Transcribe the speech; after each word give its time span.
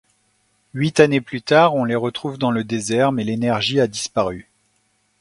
Huit 0.73 0.99
années 0.99 1.21
plus 1.21 1.43
tard, 1.43 1.75
on 1.75 1.83
les 1.83 1.93
retrouve 1.93 2.39
dans 2.39 2.49
le 2.49 2.63
désert 2.63 3.11
mais 3.11 3.23
l'énergie 3.23 3.79
a 3.79 3.85
disparu. 3.85 4.49